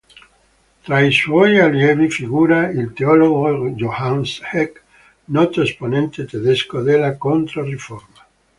Tra 0.85 1.01
i 1.01 1.11
suoi 1.11 1.59
allievi 1.59 2.09
figura 2.09 2.69
il 2.69 2.91
teologo 2.91 3.69
Johannes 3.69 4.41
Eck, 4.51 4.83
noto 5.25 5.61
esponente 5.61 6.25
tedesco 6.25 6.81
della 6.81 7.15
Controriforma. 7.17 8.25